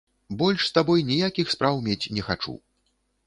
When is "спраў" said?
1.55-1.75